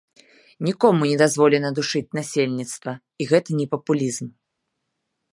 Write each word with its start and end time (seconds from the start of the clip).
Нікому 0.67 1.01
не 1.09 1.17
дазволена 1.21 1.69
душыць 1.79 2.15
насельніцтва, 2.19 2.91
і 3.25 3.27
гэта 3.33 3.49
не 3.61 3.67
папулізм. 3.75 4.25